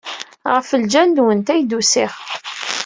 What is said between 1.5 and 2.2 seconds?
ay d-usiɣ.